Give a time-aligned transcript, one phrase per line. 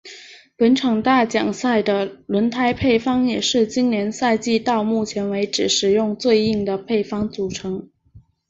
[0.57, 7.87] 本场大奖赛的轮胎配方也是今年赛季到目前为止使用最硬的配方组合。